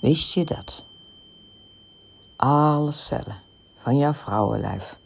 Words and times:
Wist 0.00 0.32
je 0.32 0.44
dat? 0.44 0.86
Alle 2.36 2.90
cellen 2.90 3.42
van 3.76 3.96
jouw 3.96 4.12
vrouwenlijf, 4.12 4.98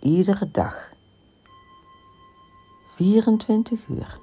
iedere 0.00 0.50
dag, 0.50 0.90
24 2.86 3.88
uur, 3.88 4.18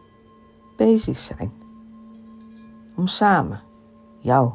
bezig 0.76 1.18
zijn 1.18 1.52
om 2.96 3.08
samen 3.08 3.62
jou 4.18 4.52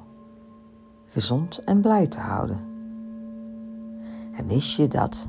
gezond 1.06 1.64
en 1.64 1.80
blij 1.80 2.06
te 2.06 2.20
houden. 2.20 2.58
En 4.32 4.46
wist 4.46 4.76
je 4.76 4.88
dat? 4.88 5.28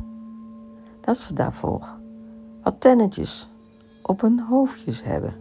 Dat 1.02 1.18
ze 1.18 1.34
daarvoor 1.34 2.00
antennetjes 2.62 3.50
op 4.02 4.22
hun 4.22 4.40
hoofdjes 4.40 5.04
hebben, 5.04 5.34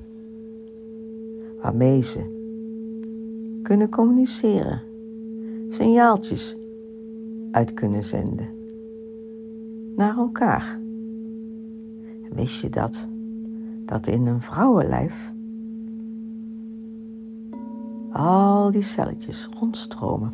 waarmee 1.61 2.03
ze 2.03 2.36
kunnen 3.67 3.89
communiceren, 3.89 4.83
signaaltjes 5.69 6.57
uit 7.51 7.75
kunnen 7.75 8.05
zenden 8.05 8.47
naar 9.97 10.17
elkaar. 10.17 10.81
Wist 12.31 12.61
je 12.61 12.69
dat? 12.69 13.09
Dat 13.85 14.07
in 14.07 14.27
een 14.27 14.41
vrouwenlijf 14.41 15.33
al 18.11 18.71
die 18.71 18.83
celletjes 18.83 19.49
rondstromen 19.59 20.33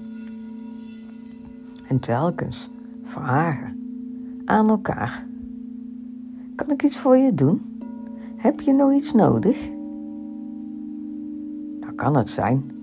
en 1.89 1.99
telkens 1.99 2.71
vragen 3.03 3.87
aan 4.45 4.69
elkaar: 4.69 5.27
Kan 6.55 6.71
ik 6.71 6.83
iets 6.83 6.99
voor 6.99 7.17
je 7.17 7.35
doen? 7.35 7.81
Heb 8.37 8.61
je 8.61 8.73
nog 8.73 8.93
iets 8.93 9.13
nodig? 9.13 9.71
Dan 11.81 11.95
kan 11.95 12.17
het 12.17 12.31
zijn 12.31 12.81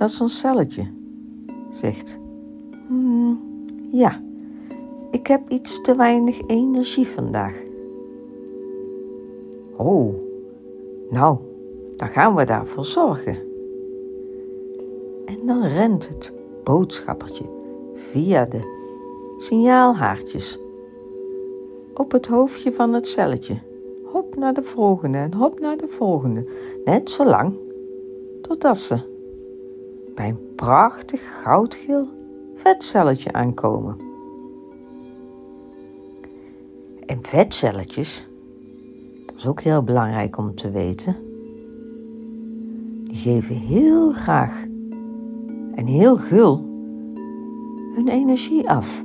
dat 0.00 0.10
zo'n 0.10 0.28
celletje 0.28 0.86
zegt: 1.70 2.18
hmm, 2.88 3.40
Ja, 3.90 4.22
ik 5.10 5.26
heb 5.26 5.48
iets 5.48 5.80
te 5.80 5.96
weinig 5.96 6.40
energie 6.46 7.06
vandaag. 7.06 7.62
Oh, 9.76 10.14
nou, 11.10 11.38
dan 11.96 12.08
gaan 12.08 12.34
we 12.34 12.44
daarvoor 12.44 12.84
zorgen. 12.84 13.36
En 15.24 15.46
dan 15.46 15.62
rent 15.62 16.08
het 16.08 16.34
boodschappertje 16.64 17.44
via 17.94 18.44
de 18.44 18.78
signaalhaartjes 19.38 20.58
op 21.94 22.12
het 22.12 22.26
hoofdje 22.26 22.72
van 22.72 22.92
het 22.92 23.08
celletje. 23.08 23.58
Hop 24.04 24.36
naar 24.36 24.54
de 24.54 24.62
volgende 24.62 25.18
en 25.18 25.34
hop 25.34 25.60
naar 25.60 25.76
de 25.76 25.86
volgende. 25.86 26.44
Net 26.84 27.10
zo 27.10 27.24
lang 27.24 27.54
totdat 28.42 28.76
ze 28.76 29.10
bij 30.14 30.28
een 30.28 30.54
prachtig 30.56 31.42
goudgeel 31.42 32.08
vetcelletje 32.54 33.32
aankomen. 33.32 33.96
En 37.06 37.22
vetcelletjes, 37.22 38.28
dat 39.26 39.36
is 39.36 39.46
ook 39.46 39.60
heel 39.60 39.82
belangrijk 39.82 40.36
om 40.36 40.54
te 40.54 40.70
weten, 40.70 41.16
die 43.04 43.16
geven 43.16 43.56
heel 43.56 44.12
graag 44.12 44.64
en 45.74 45.86
heel 45.86 46.16
gul 46.16 46.68
hun 47.94 48.08
energie 48.08 48.68
af. 48.68 49.04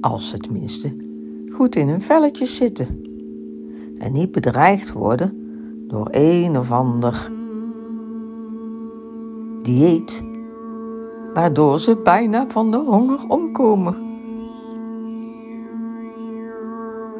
Als 0.00 0.28
ze 0.28 0.38
tenminste 0.38 0.96
goed 1.52 1.76
in 1.76 1.88
hun 1.88 2.00
velletjes 2.00 2.56
zitten 2.56 3.02
en 3.98 4.12
niet 4.12 4.32
bedreigd 4.32 4.92
worden 4.92 5.34
door 5.88 6.08
een 6.10 6.58
of 6.58 6.72
ander 6.72 7.30
dieet, 9.74 10.24
waardoor 11.34 11.78
ze 11.78 11.96
bijna 11.96 12.46
van 12.46 12.70
de 12.70 12.76
honger 12.76 13.18
omkomen. 13.28 13.96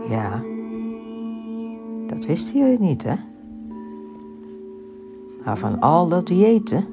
Ja, 0.08 0.42
dat 2.06 2.24
wisten 2.26 2.58
jullie 2.58 2.78
niet, 2.78 3.04
hè? 3.04 3.14
Maar 5.44 5.58
van 5.58 5.80
al 5.80 6.08
dat 6.08 6.26
diëten 6.26 6.86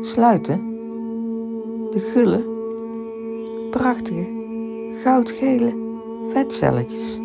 sluiten 0.00 0.58
de 1.90 1.98
gulle, 1.98 2.44
prachtige, 3.70 4.26
goudgele 5.02 5.74
vetcelletjes 6.28 7.20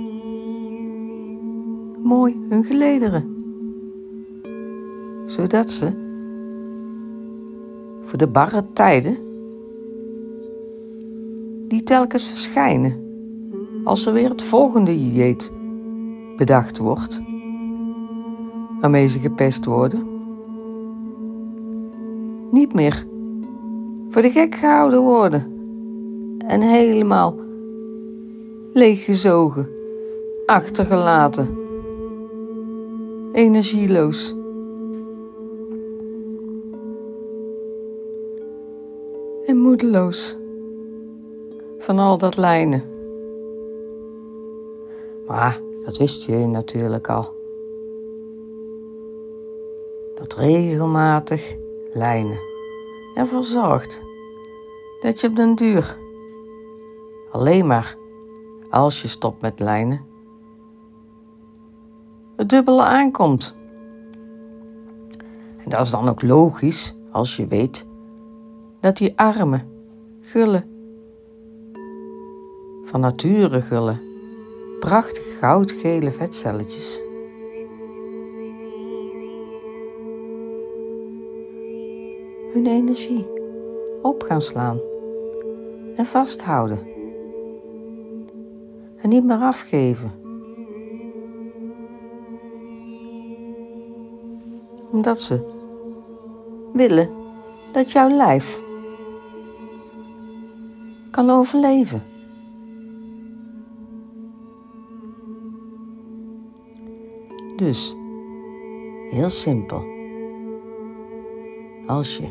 mooi 2.07 2.45
hun 2.49 2.63
gelederen, 2.63 3.36
zodat 5.27 5.71
ze 5.71 6.05
voor 8.03 8.17
de 8.17 8.27
barre 8.27 8.63
tijden 8.73 9.17
die 11.67 11.83
telkens 11.83 12.23
verschijnen 12.23 13.05
als 13.83 14.05
er 14.05 14.13
weer 14.13 14.29
het 14.29 14.43
volgende 14.43 14.91
dieet 14.91 15.51
bedacht 16.37 16.77
wordt, 16.77 17.21
waarmee 18.79 19.07
ze 19.07 19.19
gepest 19.19 19.65
worden, 19.65 20.07
niet 22.51 22.73
meer 22.73 23.05
voor 24.09 24.21
de 24.21 24.31
gek 24.31 24.55
gehouden 24.55 25.01
worden 25.01 25.55
en 26.37 26.61
helemaal 26.61 27.35
leeggezogen, 28.73 29.69
achtergelaten, 30.45 31.57
energieloos. 33.31 34.35
Moedeloos 39.81 40.37
van 41.79 41.99
al 41.99 42.17
dat 42.17 42.37
lijnen. 42.37 42.83
Maar 45.27 45.61
dat 45.85 45.97
wist 45.97 46.25
je 46.25 46.35
natuurlijk 46.35 47.09
al. 47.09 47.35
Dat 50.15 50.33
regelmatig 50.33 51.55
lijnen 51.93 52.39
ervoor 53.15 53.43
zorgt 53.43 54.01
dat 55.01 55.21
je 55.21 55.27
op 55.27 55.35
den 55.35 55.55
duur 55.55 55.97
alleen 57.31 57.67
maar 57.67 57.97
als 58.69 59.01
je 59.01 59.07
stopt 59.07 59.41
met 59.41 59.59
lijnen 59.59 60.05
het 62.35 62.49
dubbele 62.49 62.83
aankomt. 62.83 63.55
En 65.57 65.69
dat 65.69 65.79
is 65.79 65.89
dan 65.91 66.09
ook 66.09 66.21
logisch 66.21 66.95
als 67.11 67.35
je 67.35 67.47
weet 67.47 67.87
dat 68.87 68.97
die 68.97 69.13
arme, 69.19 69.59
gulle, 70.21 70.63
van 72.83 72.99
nature 72.99 73.59
gulle, 73.61 73.97
prachtig 74.79 75.25
goudgele 75.39 76.11
vetcelletjes 76.11 77.01
hun 82.53 82.67
energie 82.67 83.27
op 84.01 84.23
gaan 84.23 84.41
slaan 84.41 84.79
en 85.95 86.05
vasthouden 86.05 86.79
en 89.01 89.09
niet 89.09 89.23
meer 89.23 89.41
afgeven. 89.41 90.11
Omdat 94.91 95.21
ze 95.21 95.39
willen 96.73 97.09
dat 97.73 97.91
jouw 97.91 98.09
lijf 98.09 98.65
kan 101.17 101.29
overleven. 101.29 102.01
Dus, 107.55 107.95
heel 109.09 109.29
simpel. 109.29 109.81
Als 111.87 112.17
je 112.17 112.27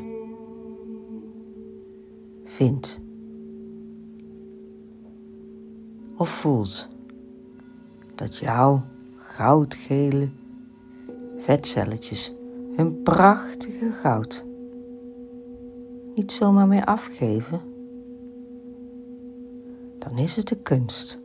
vindt 2.44 3.00
of 6.16 6.28
voelt 6.28 6.88
dat 8.14 8.36
jouw 8.36 8.82
goudgele 9.16 10.28
vetcelletjes 11.36 12.34
hun 12.76 13.02
prachtige 13.02 13.90
goud 13.90 14.44
niet 16.14 16.32
zomaar 16.32 16.66
meer 16.68 16.84
afgeven, 16.84 17.75
dan 20.08 20.18
is 20.18 20.36
het 20.36 20.48
de 20.48 20.56
kunst 20.56 21.18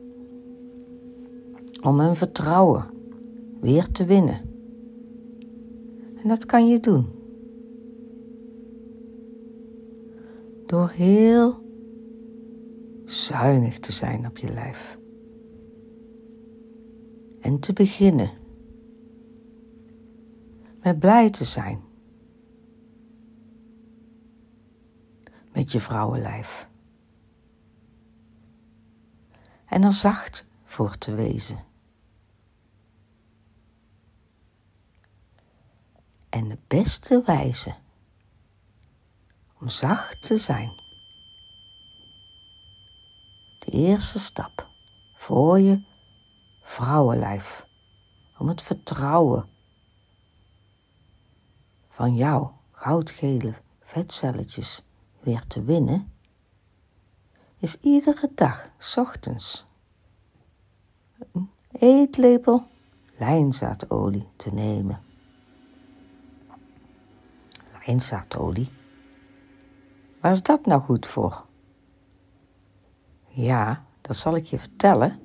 om 1.81 1.99
hun 1.99 2.15
vertrouwen 2.15 2.85
weer 3.59 3.91
te 3.91 4.05
winnen. 4.05 4.41
En 6.21 6.27
dat 6.27 6.45
kan 6.45 6.67
je 6.67 6.79
doen 6.79 7.05
door 10.65 10.89
heel 10.89 11.63
zuinig 13.05 13.79
te 13.79 13.91
zijn 13.91 14.25
op 14.25 14.37
je 14.37 14.53
lijf. 14.53 14.97
En 17.39 17.59
te 17.59 17.73
beginnen 17.73 18.29
met 20.81 20.99
blij 20.99 21.29
te 21.29 21.45
zijn. 21.45 21.81
Met 25.53 25.71
je 25.71 25.79
vrouwenlijf. 25.79 26.69
En 29.71 29.83
er 29.83 29.93
zacht 29.93 30.47
voor 30.63 30.97
te 30.97 31.15
wezen. 31.15 31.63
En 36.29 36.47
de 36.47 36.57
beste 36.67 37.21
wijze 37.25 37.75
om 39.59 39.69
zacht 39.69 40.21
te 40.21 40.37
zijn. 40.37 40.81
De 43.59 43.71
eerste 43.71 44.19
stap 44.19 44.69
voor 45.13 45.59
je 45.59 45.83
vrouwenlijf 46.61 47.67
om 48.37 48.47
het 48.47 48.61
vertrouwen 48.61 49.49
van 51.87 52.15
jouw 52.15 52.59
goudgele 52.71 53.53
vetcelletjes 53.79 54.83
weer 55.19 55.47
te 55.47 55.63
winnen, 55.63 56.10
is 57.61 57.77
iedere 57.81 58.29
dag, 58.35 58.69
s 58.77 58.97
ochtends, 58.97 59.65
een 61.31 61.49
eetlepel 61.71 62.63
lijnzaadolie 63.17 64.27
te 64.35 64.53
nemen. 64.53 64.99
Lijnzaadolie? 67.85 68.69
Waar 70.19 70.31
is 70.31 70.43
dat 70.43 70.65
nou 70.65 70.81
goed 70.81 71.07
voor? 71.07 71.45
Ja, 73.27 73.85
dat 74.01 74.15
zal 74.15 74.35
ik 74.35 74.45
je 74.45 74.59
vertellen. 74.59 75.19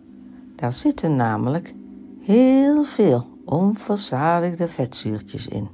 Daar 0.57 0.73
zitten 0.73 1.17
namelijk 1.17 1.75
heel 2.21 2.85
veel 2.85 3.27
onverzadigde 3.45 4.69
vetzuurtjes 4.69 5.49
in. 5.49 5.69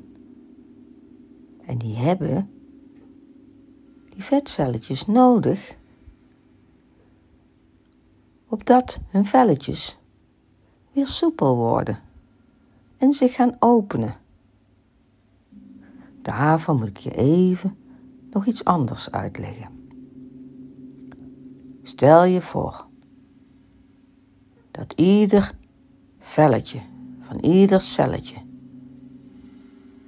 En 1.67 1.79
die 1.79 1.97
hebben 1.97 2.51
die 4.11 4.25
vetcelletjes 4.25 5.07
nodig 5.07 5.81
opdat 8.53 9.01
hun 9.09 9.25
velletjes 9.25 9.99
weer 10.93 11.07
soepel 11.07 11.57
worden 11.57 11.99
en 12.97 13.13
zich 13.13 13.35
gaan 13.35 13.57
openen. 13.59 14.17
Daarvoor 16.23 16.75
moet 16.75 16.89
ik 16.89 16.97
je 16.97 17.11
even 17.11 17.77
nog 18.31 18.47
iets 18.47 18.65
anders 18.65 19.11
uitleggen. 19.11 19.89
Stel 21.83 22.25
je 22.25 22.43
voor 22.43 22.87
dat 24.71 24.93
ieder 24.93 25.55
velletje 26.19 26.81
van 27.21 27.39
ieder 27.39 27.81
celletje, 27.81 28.37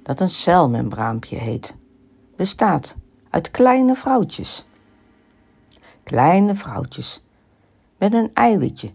dat 0.03 0.19
een 0.19 0.29
celmembraampje 0.29 1.37
heet, 1.37 1.75
bestaat 2.35 2.95
uit 3.29 3.51
kleine 3.51 3.95
vrouwtjes. 3.95 4.65
Kleine 6.03 6.55
vrouwtjes 6.55 7.23
met 8.05 8.13
een 8.13 8.31
eiwitje 8.33 8.93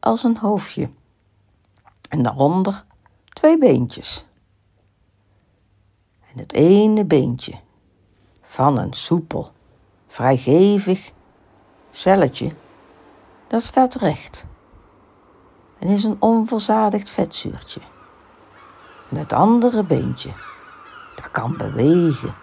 als 0.00 0.22
een 0.22 0.36
hoofdje 0.36 0.90
en 2.08 2.22
daaronder 2.22 2.84
twee 3.28 3.58
beentjes. 3.58 4.24
En 6.32 6.38
het 6.38 6.52
ene 6.52 7.04
beentje 7.04 7.54
van 8.42 8.78
een 8.78 8.92
soepel, 8.92 9.50
vrijgevig 10.06 11.12
celletje, 11.90 12.50
dat 13.46 13.62
staat 13.62 13.94
recht 13.94 14.46
en 15.78 15.88
is 15.88 16.04
een 16.04 16.16
onverzadigd 16.18 17.10
vetzuurtje. 17.10 17.80
En 19.10 19.16
het 19.16 19.32
andere 19.32 19.82
beentje, 19.82 20.32
dat 21.14 21.30
kan 21.30 21.56
bewegen. 21.56 22.34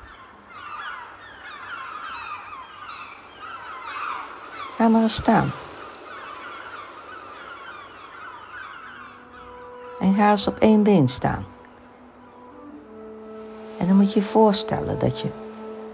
Ga 4.77 4.87
maar 4.87 5.01
eens 5.01 5.15
staan. 5.15 5.51
En 10.13 10.19
ga 10.19 10.51
op 10.51 10.57
één 10.57 10.83
been 10.83 11.07
staan. 11.07 11.45
En 13.77 13.87
dan 13.87 13.95
moet 13.95 14.13
je 14.13 14.19
je 14.19 14.25
voorstellen 14.25 14.99
dat 14.99 15.19
je 15.19 15.27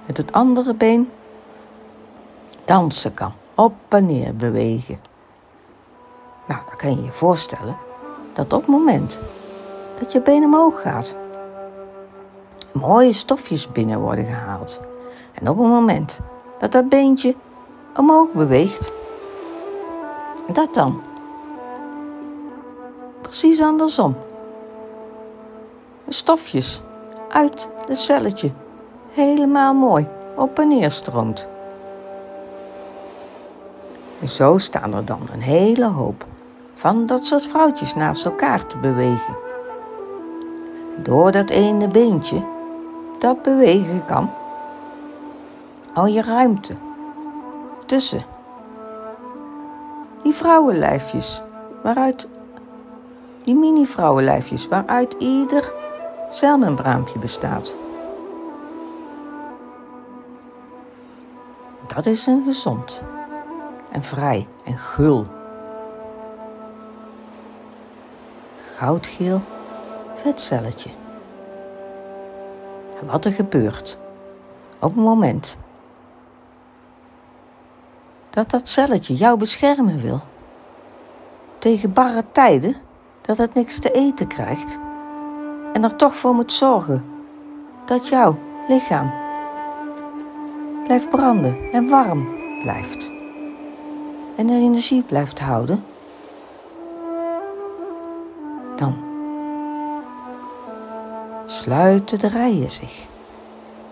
met 0.06 0.18
het 0.18 0.32
andere 0.32 0.74
been 0.74 1.10
dansen 2.66 3.14
kan, 3.14 3.32
op 3.56 3.74
en 3.88 4.06
neer 4.06 4.36
bewegen. 4.36 5.00
Nou, 6.48 6.62
dan 6.68 6.78
kan 6.78 6.96
je 6.96 7.04
je 7.04 7.12
voorstellen 7.12 7.78
dat 8.34 8.54
op 8.54 8.62
het 8.62 8.70
moment 8.70 9.20
dat 10.00 10.12
je 10.12 10.22
been 10.22 10.44
omhoog 10.44 10.82
gaat, 10.82 11.16
mooie 12.72 13.14
stofjes 13.14 13.72
binnen 13.72 14.00
worden 14.00 14.26
gehaald. 14.26 14.82
En 15.34 15.50
op 15.50 15.58
het 15.58 15.68
moment 15.68 16.20
dat 16.58 16.72
dat 16.72 16.90
beentje 16.90 17.36
omhoog 17.96 18.32
beweegt, 18.32 18.92
dat 20.48 20.74
dan 20.74 21.04
precies 23.30 23.62
andersom. 23.62 24.16
Stofjes 26.08 26.82
uit 27.30 27.70
het 27.88 27.98
celletje 27.98 28.52
helemaal 29.12 29.74
mooi 29.74 30.08
op 30.36 30.60
en 30.60 30.68
neer 30.68 30.92
stroomt. 30.92 31.48
En 34.22 34.30
zo 34.30 34.58
staan 34.58 34.96
er 34.96 35.06
dan 35.06 35.22
een 35.34 35.42
hele 35.42 35.86
hoop 35.86 36.26
van 36.76 37.06
dat 37.06 37.26
soort 37.26 37.48
vrouwtjes 37.48 37.96
naast 37.96 38.26
elkaar 38.26 38.66
te 38.68 38.78
bewegen. 38.78 39.38
Door 40.96 41.32
dat 41.32 41.50
ene 41.50 41.88
beentje 41.88 42.44
dat 43.20 43.42
bewegen 43.42 44.06
kan, 44.06 44.30
hou 45.94 46.10
je 46.10 46.22
ruimte 46.22 46.76
tussen 47.86 48.26
die 50.24 50.34
vrouwenlijfjes, 50.34 51.42
waaruit 51.84 52.28
die 53.50 53.58
mini-vrouwenlijfjes, 53.58 54.68
waaruit 54.68 55.16
ieder 55.20 55.74
celmembraampje 56.32 57.20
bestaat. 57.20 57.76
Dat 61.88 62.06
is 62.06 62.26
een 62.26 62.44
gezond 62.46 63.04
en 63.92 64.04
vrij 64.04 64.48
en 64.64 64.78
gul 64.78 65.26
goudgeel 68.76 69.42
vetcelletje. 70.16 70.90
En 73.02 73.08
wat 73.08 73.26
er 73.26 73.32
gebeurt 73.32 73.98
op 74.80 74.96
het 74.96 75.04
moment 75.04 75.58
dat 78.30 78.50
dat 78.50 78.68
celletje 78.68 79.16
jou 79.16 79.38
beschermen 79.38 80.02
wil 80.02 80.22
tegen 81.60 81.94
barre 81.94 82.24
tijden, 82.32 82.88
dat 83.30 83.38
het 83.38 83.54
niks 83.54 83.80
te 83.80 83.92
eten 83.92 84.28
krijgt 84.28 84.80
en 85.74 85.84
er 85.84 85.96
toch 85.96 86.16
voor 86.16 86.34
moet 86.34 86.54
zorgen 86.54 87.06
dat 87.86 88.08
jouw 88.08 88.36
lichaam 88.68 89.12
blijft 90.84 91.10
branden 91.10 91.72
en 91.72 91.90
warm 91.90 92.28
blijft 92.62 93.12
en 94.36 94.50
energie 94.50 95.02
blijft 95.02 95.40
houden 95.40 95.84
dan 98.76 98.96
sluiten 101.46 102.20
de 102.20 102.28
rijen 102.28 102.72
zich 102.72 103.06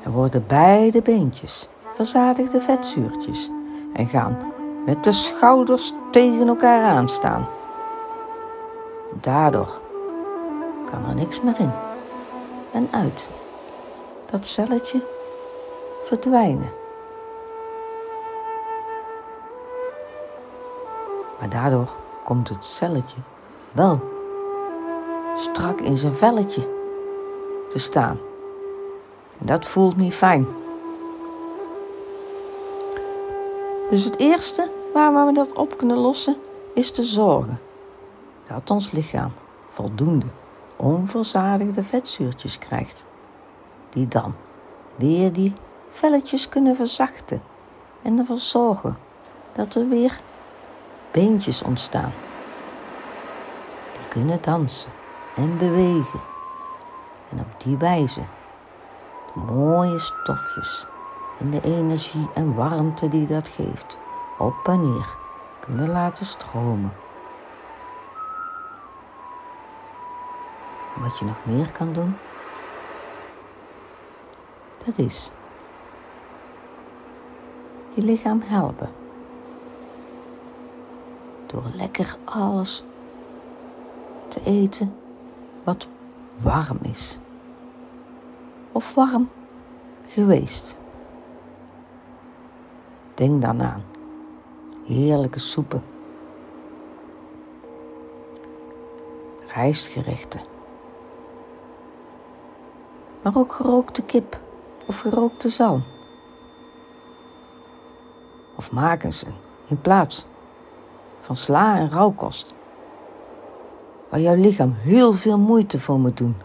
en 0.04 0.12
worden 0.12 0.44
beide 0.48 1.02
beentjes 1.02 1.68
verzadigde 1.96 2.62
vetzuurtjes 2.62 3.50
en 3.94 4.08
gaan 4.08 4.38
met 4.86 5.04
de 5.04 5.12
schouders 5.12 5.94
tegen 6.12 6.48
elkaar 6.48 6.84
aanstaan. 6.84 7.48
Daardoor 9.12 9.80
kan 10.92 11.06
er 11.06 11.16
niks 11.16 11.42
meer 11.42 11.60
in 11.60 11.72
en 12.72 12.88
uit. 12.92 13.30
Dat 14.32 14.46
celletje 14.46 15.02
verdwijnen. 16.06 16.72
Maar 21.40 21.50
daardoor 21.50 21.88
komt 22.24 22.50
het 22.50 22.66
celletje 22.66 23.18
wel 23.72 24.00
strak 25.36 25.80
in 25.80 25.98
zijn 25.98 26.14
velletje 26.14 26.68
te 27.70 27.80
staan. 27.80 28.20
dat 29.38 29.66
voelt 29.66 29.98
niet 29.98 30.14
fijn. 30.14 30.48
Dus 33.90 34.04
het 34.04 34.20
eerste 34.20 34.70
waar 34.94 35.26
we 35.26 35.34
dat 35.34 35.54
op 35.54 35.78
kunnen 35.78 35.98
lossen 35.98 36.36
is 36.74 36.92
te 36.92 37.04
zorgen 37.04 37.60
dat 38.48 38.72
ons 38.72 38.92
lichaam 38.92 39.32
voldoende 39.70 40.26
onverzadigde 40.76 41.84
vetzuurtjes 41.84 42.60
krijgt, 42.60 43.06
die 43.90 44.08
dan 44.08 44.36
weer 44.96 45.34
die 45.34 45.54
velletjes 45.92 46.50
kunnen 46.50 46.76
verzachten 46.76 47.42
en 48.02 48.20
ervoor 48.20 48.38
zorgen 48.38 48.98
dat 49.54 49.76
er 49.76 49.90
weer 49.90 50.20
beentjes 51.12 51.62
ontstaan. 51.62 52.14
Die 53.92 54.08
kunnen 54.08 54.40
dansen 54.42 54.92
en 55.36 55.58
bewegen. 55.58 56.20
En 57.30 57.40
op 57.40 57.64
die 57.64 57.78
wijze 57.78 58.22
de 59.34 59.40
mooie 59.54 60.00
stofjes 60.00 60.86
en 61.40 61.50
de 61.50 61.62
energie 61.62 62.30
en 62.34 62.56
warmte 62.56 63.10
die 63.10 63.28
dat 63.28 63.50
geeft 63.50 63.98
op 64.38 64.68
en 64.68 64.82
neer 64.82 65.16
kunnen 65.60 65.90
laten 65.90 66.26
stromen. 66.26 66.94
Wat 71.02 71.20
je 71.20 71.26
nog 71.26 71.46
meer 71.46 71.72
kan 71.72 71.94
doen, 71.94 72.16
dat 74.86 74.98
is 74.98 75.32
je 77.94 78.02
lichaam 78.02 78.42
helpen. 78.42 78.90
Door 81.46 81.64
lekker 81.74 82.18
alles 82.24 82.84
te 84.28 84.44
eten 84.44 84.96
wat 85.64 85.88
warm 86.42 86.80
is. 86.82 87.20
Of 88.72 88.94
warm 88.94 89.30
geweest. 90.08 90.76
Denk 93.14 93.42
dan 93.42 93.64
aan 93.64 93.84
heerlijke 94.86 95.40
soepen, 95.40 95.84
rijstgerechten, 99.54 100.42
maar 103.32 103.42
ook 103.42 103.54
gerookte 103.54 104.02
kip 104.02 104.40
of 104.88 105.00
gerookte 105.00 105.50
zalm. 105.50 105.84
Of 108.56 108.72
maken 108.72 109.14
ze 109.14 109.26
in 109.68 109.82
plaats 109.82 110.26
van 111.20 111.36
sla 111.36 111.78
en 111.78 111.90
rauwkost, 111.90 112.54
waar 114.10 114.20
jouw 114.20 114.36
lichaam 114.36 114.74
heel 114.78 115.14
veel 115.14 115.40
moeite 115.40 115.80
voor 115.80 116.00
moet 116.00 116.18
doen 116.18 116.36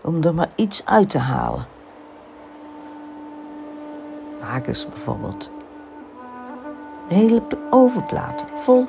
om 0.00 0.22
er 0.22 0.34
maar 0.34 0.50
iets 0.54 0.86
uit 0.86 1.10
te 1.10 1.18
halen. 1.18 1.66
Maken 4.40 4.76
ze 4.76 4.88
bijvoorbeeld 4.88 5.50
een 7.08 7.16
hele 7.16 7.42
ovenplaat 7.70 8.44
vol 8.54 8.86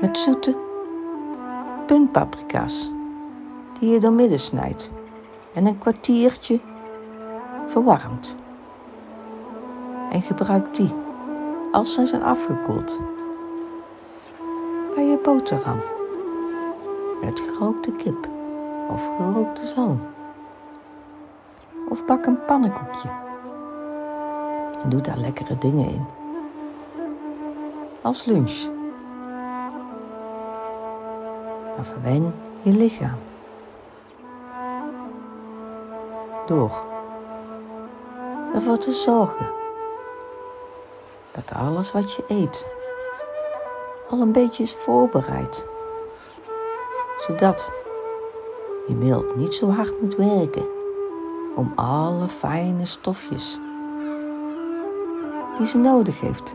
met 0.00 0.18
zoete 0.18 0.56
puntpaprika's 1.86 2.90
die 3.78 3.90
je 3.90 4.00
doormidden 4.00 4.40
snijdt 4.40 4.90
en 5.54 5.66
een 5.66 5.78
kwartiertje 5.78 6.60
verwarmt. 7.66 8.36
En 10.10 10.22
gebruik 10.22 10.74
die 10.74 10.92
als 11.72 11.94
ze 11.94 12.06
zijn 12.06 12.22
afgekoeld 12.22 12.98
bij 14.94 15.04
je 15.04 15.18
boterham 15.22 15.78
met 17.20 17.40
gerookte 17.40 17.92
kip 17.92 18.28
of 18.88 19.16
gerookte 19.16 19.66
zalm. 19.66 20.00
Of 21.88 22.04
bak 22.04 22.26
een 22.26 22.44
pannenkoekje 22.44 23.08
en 24.82 24.88
doe 24.88 25.00
daar 25.00 25.18
lekkere 25.18 25.58
dingen 25.58 25.88
in 25.88 26.06
als 28.00 28.24
lunch. 28.24 28.68
Maar 31.76 31.84
verwen 31.84 32.34
je 32.62 32.72
lichaam. 32.72 33.18
Door 36.46 36.70
ervoor 38.54 38.78
te 38.78 38.90
zorgen 38.90 39.46
dat 41.32 41.52
alles 41.56 41.92
wat 41.92 42.12
je 42.12 42.24
eet 42.28 42.66
al 44.10 44.20
een 44.20 44.32
beetje 44.32 44.62
is 44.62 44.72
voorbereid. 44.74 45.66
Zodat 47.18 47.72
je 48.86 48.94
mild 48.94 49.36
niet 49.36 49.54
zo 49.54 49.70
hard 49.70 50.00
moet 50.00 50.16
werken 50.16 50.66
om 51.56 51.72
alle 51.74 52.28
fijne 52.28 52.84
stofjes 52.84 53.58
die 55.58 55.66
ze 55.66 55.78
nodig 55.78 56.20
heeft 56.20 56.54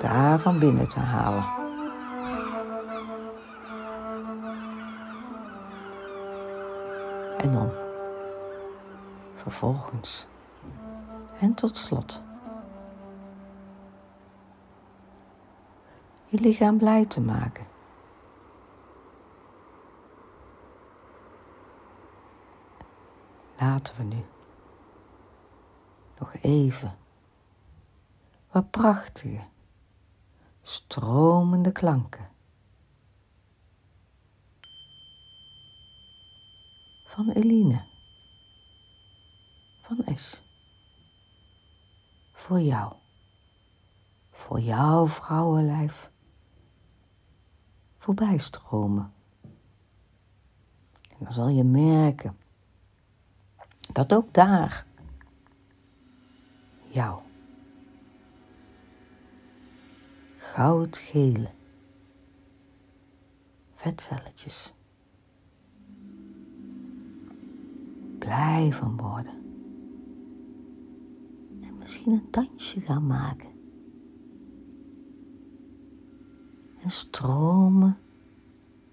daar 0.00 0.38
van 0.38 0.58
binnen 0.58 0.88
te 0.88 0.98
halen. 0.98 1.53
Vervolgens 9.44 10.26
en 11.40 11.54
tot 11.54 11.78
slot 11.78 12.22
je 16.34 16.40
lichaam 16.40 16.78
blij 16.78 17.06
te 17.06 17.20
maken. 17.20 17.66
Laten 23.58 23.96
we 23.96 24.02
nu 24.02 24.24
nog 26.18 26.34
even 26.34 26.96
wat 28.50 28.70
prachtige 28.70 29.44
stromende 30.62 31.72
klanken. 31.72 32.28
Van 37.04 37.30
Eline, 37.30 37.84
Es. 40.04 40.42
Voor 42.32 42.60
jou, 42.60 42.92
voor 44.30 44.60
jouw 44.60 45.06
vrouwenlijf, 45.08 46.10
voorbij 47.96 48.38
stromen. 48.38 49.12
En 51.08 51.18
dan 51.18 51.32
zal 51.32 51.48
je 51.48 51.64
merken 51.64 52.36
dat 53.92 54.14
ook 54.14 54.34
daar 54.34 54.86
jouw 56.90 57.22
goudgele 60.36 61.50
vetcelletjes. 63.74 64.72
Blij 68.18 68.72
van 68.72 68.96
worden. 68.96 69.43
En 71.84 71.90
misschien 71.90 72.12
een 72.12 72.28
dansje 72.30 72.80
gaan 72.80 73.06
maken. 73.06 73.50
En 76.82 76.90
stromen 76.90 77.96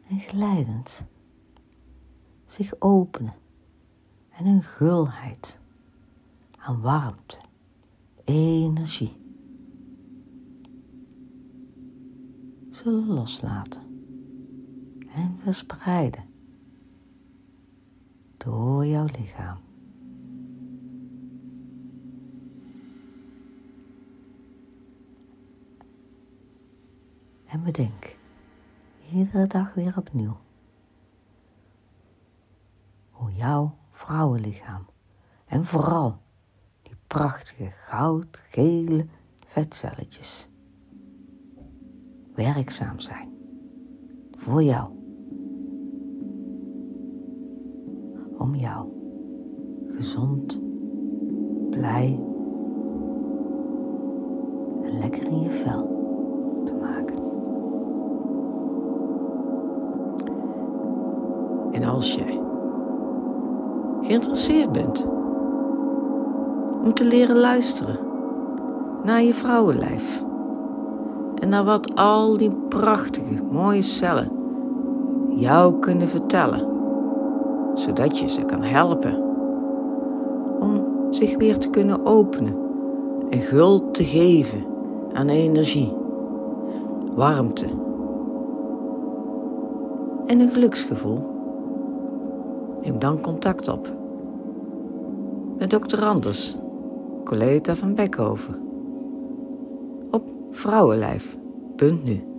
en 0.07 0.19
glijdend 0.19 1.05
zich 2.45 2.74
openen 2.79 3.33
en 4.29 4.45
een 4.45 4.63
gulheid 4.63 5.60
aan 6.57 6.81
warmte, 6.81 7.39
energie 8.24 9.19
zullen 12.69 13.07
loslaten 13.07 13.81
en 15.07 15.38
verspreiden 15.39 16.25
door 18.38 18.86
jouw 18.86 19.05
lichaam. 19.05 19.71
En 27.62 27.68
bedenk 27.68 28.18
iedere 29.13 29.48
dag 29.48 29.74
weer 29.74 29.98
opnieuw 29.98 30.38
hoe 33.10 33.34
jouw 33.34 33.75
vrouwenlichaam 33.89 34.86
en 35.46 35.65
vooral 35.65 36.18
die 36.82 36.96
prachtige 37.08 37.70
goudgele 37.72 39.06
vetcelletjes 39.46 40.50
werkzaam 42.36 43.00
zijn. 43.00 43.30
Voor 44.32 44.63
jou. 44.63 44.89
Om 48.38 48.56
jou 48.56 48.89
gezond, 49.88 50.62
blij 51.70 52.20
en 54.84 54.98
lekker 55.00 55.27
in 55.27 55.39
je 55.39 55.51
vel 55.51 55.84
te 56.65 56.74
maken. 56.74 57.21
En 61.72 61.84
als 61.84 62.16
jij 62.16 62.42
geïnteresseerd 64.01 64.72
bent 64.72 65.08
om 66.84 66.94
te 66.94 67.06
leren 67.06 67.38
luisteren 67.38 68.00
naar 69.04 69.22
je 69.22 69.34
vrouwenlijf 69.34 70.24
en 71.36 71.50
naar 71.50 71.63
wat 71.63 71.96
al 71.96 72.38
die 72.38 72.51
prachtige, 72.70 73.44
mooie 73.51 73.82
cellen 73.82 74.32
jou 75.30 75.80
kunnen 75.80 76.08
vertellen, 76.08 76.68
zodat 77.74 78.20
je 78.20 78.28
ze 78.28 78.42
kan 78.42 78.63
helpen 78.63 79.24
om 80.60 80.86
zich 81.10 81.38
weer 81.38 81.58
te 81.58 81.70
kunnen 81.70 82.06
openen 82.06 82.56
en 83.30 83.42
guld 83.42 83.94
te 83.94 84.04
geven 84.04 84.66
aan 85.13 85.30
energie, 85.30 85.94
warmte 87.16 87.66
en 90.25 90.40
een 90.40 90.50
geluksgevoel. 90.50 91.30
Neem 92.81 93.00
dan 93.00 93.21
contact 93.21 93.67
op 93.67 94.00
met 95.61 95.69
dokter 95.69 96.03
Anders, 96.03 96.55
Coleta 97.23 97.75
van 97.75 97.95
Beckhoven, 97.95 98.59
op 100.11 100.23
vrouwenlijf.nu. 100.51 102.30